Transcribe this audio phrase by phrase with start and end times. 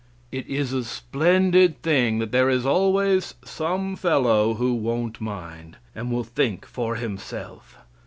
[0.31, 6.11] It is a splendid thing that there is always some fellow who won't mind, and
[6.11, 7.77] will think for himself.